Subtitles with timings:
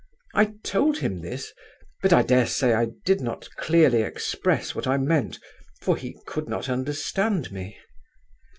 [0.33, 1.53] I told him this,
[2.01, 5.37] but I dare say I did not clearly express what I meant,
[5.79, 7.77] for he could not understand me.